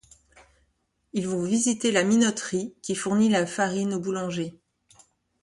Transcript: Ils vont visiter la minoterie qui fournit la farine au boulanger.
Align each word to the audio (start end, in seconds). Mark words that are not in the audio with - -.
Ils 1.13 1.27
vont 1.27 1.43
visiter 1.43 1.91
la 1.91 2.03
minoterie 2.03 2.73
qui 2.81 2.95
fournit 2.95 3.29
la 3.29 3.45
farine 3.45 3.93
au 3.93 3.99
boulanger. 3.99 4.59